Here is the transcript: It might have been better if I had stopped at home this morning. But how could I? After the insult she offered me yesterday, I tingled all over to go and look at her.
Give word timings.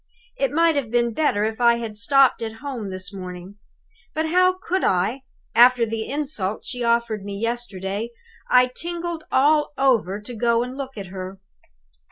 It 0.35 0.51
might 0.51 0.75
have 0.77 0.89
been 0.89 1.13
better 1.13 1.43
if 1.43 1.61
I 1.61 1.75
had 1.75 1.95
stopped 1.95 2.41
at 2.41 2.53
home 2.63 2.89
this 2.89 3.13
morning. 3.13 3.57
But 4.15 4.25
how 4.29 4.57
could 4.57 4.83
I? 4.83 5.21
After 5.53 5.85
the 5.85 6.07
insult 6.09 6.65
she 6.65 6.83
offered 6.83 7.23
me 7.23 7.37
yesterday, 7.37 8.09
I 8.49 8.65
tingled 8.75 9.25
all 9.31 9.73
over 9.77 10.19
to 10.19 10.33
go 10.33 10.63
and 10.63 10.75
look 10.75 10.97
at 10.97 11.09
her. 11.13 11.39